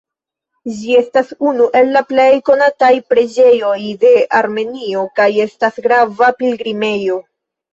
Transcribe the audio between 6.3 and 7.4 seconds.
pilgrimejo.